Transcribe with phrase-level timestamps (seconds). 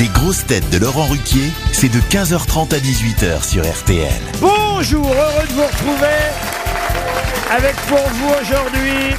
[0.00, 4.08] Les grosses têtes de Laurent Ruquier, c'est de 15h30 à 18h sur RTL.
[4.40, 6.18] Bonjour, heureux de vous retrouver
[7.50, 9.14] avec pour vous aujourd'hui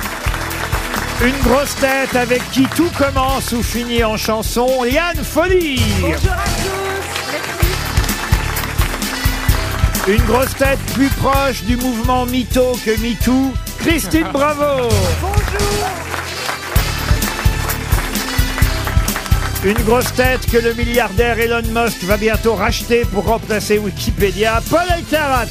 [1.24, 5.81] une grosse tête avec qui tout commence ou finit en chanson, Yann Folly.
[10.07, 14.89] Une grosse tête plus proche du mouvement Mytho que MeToo, Christine Bravo.
[19.66, 24.86] Une grosse tête que le milliardaire Elon Musk va bientôt racheter pour remplacer Wikipédia, Paul
[24.96, 25.48] Elkarat.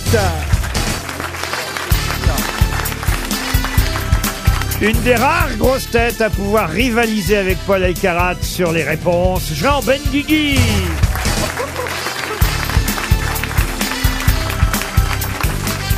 [4.80, 9.82] Une des rares grosses têtes à pouvoir rivaliser avec Paul Elkarat sur les réponses, Jean
[9.82, 10.60] Benguigui.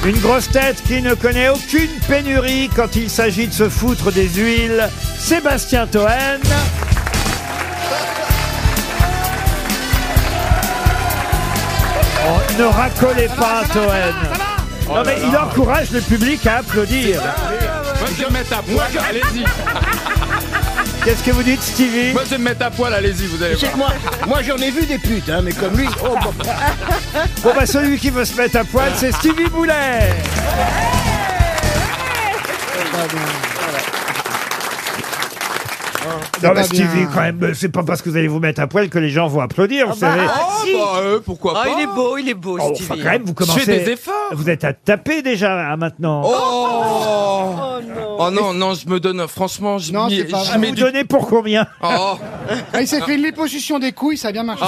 [0.07, 4.29] Une grosse tête qui ne connaît aucune pénurie quand il s'agit de se foutre des
[4.29, 4.88] huiles,
[5.19, 6.07] Sébastien Toen.
[12.59, 13.82] Ne racolez pas, Toen.
[14.88, 17.21] Non mais il encourage le public à applaudir.
[17.21, 19.45] Moi je vais me mettre à poil, allez-y.
[21.05, 23.55] Qu'est-ce que vous dites, Stevie Moi je vais me mettre à poil, allez-y, vous allez
[23.55, 23.77] voir.
[23.77, 23.88] moi,
[24.27, 26.33] moi j'en ai vu des putes, hein, mais comme lui, oh, bon.
[27.43, 30.15] Bon bah celui qui veut se mettre à poil, c'est Stevie Boulet.
[36.43, 38.88] Non mais Stevie, quand même, c'est pas parce que vous allez vous mettre à poil
[38.88, 40.23] que les gens vont applaudir, vous savez.
[40.24, 42.90] Oh, bah, euh, pourquoi Ah, pas il est beau, il est beau, Oh, Stevie.
[42.93, 43.60] enfin, quand même, vous commencez.
[43.60, 44.15] fais des efforts.
[44.32, 46.23] Vous êtes à taper déjà hein, maintenant.
[46.24, 47.52] Oh
[48.18, 50.59] Oh non, non, je me donne, franchement, je Non, m'y- c'est pas j'y vrai.
[50.59, 50.80] mets vous du...
[50.82, 52.15] donnez pour combien Oh,
[52.73, 54.65] Ah, il s'est fait une liposuction des couilles, ça a bien marché.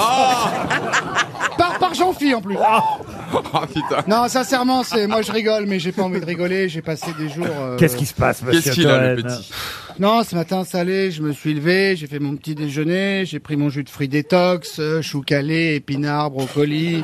[1.57, 2.57] Par, par Jean-Phi en plus.
[2.57, 4.03] oh, putain.
[4.07, 6.69] Non, sincèrement, c'est moi je rigole, mais j'ai pas envie de rigoler.
[6.69, 7.47] J'ai passé des jours.
[7.59, 9.51] euh, Qu'est-ce qui se passe, monsieur Qu'est-ce qu'il a, le Toen petit?
[9.99, 11.11] Non, ce matin, ça allait.
[11.11, 14.07] Je me suis levé, j'ai fait mon petit déjeuner, j'ai pris mon jus de fruits
[14.07, 17.01] détox, euh, chou calé, épinards, brocoli,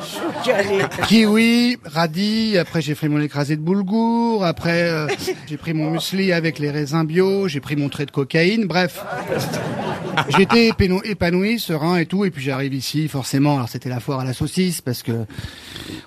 [1.08, 2.56] kiwi, radis.
[2.56, 4.46] Après, j'ai fait mon écrasé de boulgour.
[4.46, 5.08] Après, euh,
[5.46, 7.48] j'ai pris mon muesli avec les raisins bio.
[7.48, 8.64] J'ai pris mon trait de cocaïne.
[8.66, 9.04] Bref.
[10.30, 13.56] J'étais épano- épanoui, serein et tout, et puis j'arrive ici, forcément.
[13.56, 15.12] Alors c'était la foire à la saucisse parce que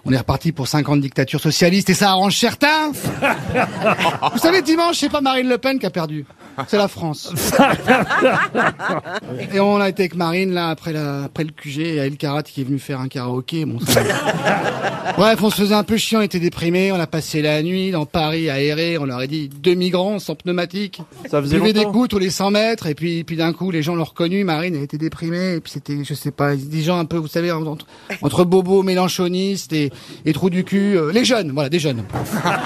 [0.05, 2.91] on est reparti pour 50 dictatures socialistes et ça arrange certains.
[4.33, 6.25] Vous savez, dimanche, c'est pas Marine Le Pen qui a perdu,
[6.67, 7.31] c'est la France.
[9.53, 12.43] et on a été avec Marine là après la, après le QG et El Karat
[12.43, 13.65] qui est venu faire un karaoké.
[13.65, 14.01] Bon, ça-
[15.17, 17.91] Bref, on se faisait un peu chiant, on était déprimés, on a passé la nuit
[17.91, 21.01] dans Paris à errer, on leur a dit deux migrants sans pneumatique.
[21.29, 21.91] Ça faisait Buvait des longtemps.
[21.93, 24.75] coups tous les 100 mètres et puis puis d'un coup les gens l'ont reconnu, Marine
[24.75, 27.51] elle était déprimée et puis c'était je sais pas des gens un peu vous savez
[27.51, 27.85] entre,
[28.21, 29.91] entre bobos mélanchonistes et,
[30.25, 32.03] et trous du cul, euh, les jeunes, voilà des jeunes.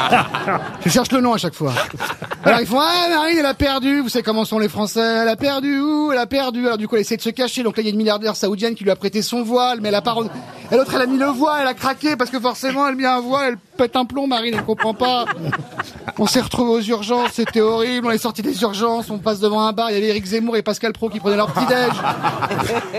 [0.86, 1.74] je cherche le nom à chaque fois.
[2.46, 5.30] Alors ils font ah Marine elle a perdu, vous savez comment sont les Français, elle
[5.30, 5.80] a perdu.
[5.80, 6.66] Où Elle a perdu.
[6.66, 8.36] Alors du coup elle essaie de se cacher, donc là il y a une milliardaire
[8.36, 10.14] saoudienne qui lui a prêté son voile, mais elle a pas
[10.72, 13.06] et l'autre elle a mis le voile, elle a craqué parce que forcément elle met
[13.06, 15.26] un voile, elle pète un plomb Marine, elle comprend pas.
[16.20, 18.08] On s'est retrouvés aux urgences, c'était horrible.
[18.08, 20.58] On est sorti des urgences, on passe devant un bar, il y avait Eric Zemmour
[20.58, 21.92] et Pascal Pro qui prenaient leur petit déj.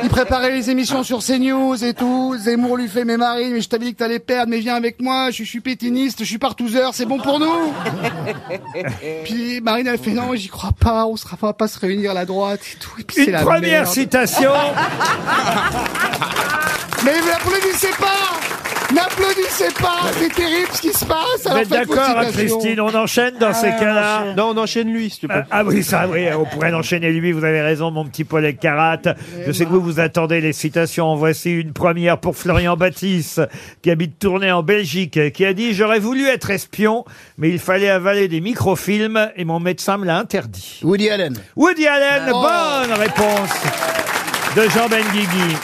[0.03, 2.35] Ils préparaient les émissions sur CNews et tout.
[2.39, 5.01] Zemmour lui fait mais Marie, mais je t'avais dit que t'allais perdre, mais viens avec
[5.01, 7.73] moi, je, suis- pétiniste, je suis partouzeur, c'est bon pour nous.
[9.25, 12.25] Puis Marine elle fait non, j'y crois pas, on sera pas se réunir à la
[12.25, 12.91] droite et tout.
[12.99, 13.87] Et puis c'est Une la première merde.
[13.87, 14.51] citation.
[17.45, 22.59] N'applaudissez pas N'applaudissez pas C'est terrible ce qui se passe Vous êtes d'accord, hein, citations.
[22.59, 25.43] Christine On enchaîne dans ces cas-là Non, on enchaîne lui, s'il te plaît.
[25.51, 28.45] Ah, ah oui, ça, oui, on pourrait l'enchaîner lui, vous avez raison, mon petit Paul
[28.45, 28.99] Elkarat.
[29.47, 31.07] Je sais que vous vous attendez les citations.
[31.07, 33.43] En voici une première pour Florian Baptiste,
[33.83, 37.05] qui habite Tournai en Belgique, qui a dit «J'aurais voulu être espion,
[37.37, 40.81] mais il fallait avaler des microfilms et mon médecin me l'a interdit.
[40.83, 42.43] Woody Allen.» Woody Allen, Oh.
[42.43, 43.51] bonne réponse
[44.57, 45.57] de Jean Benguigui.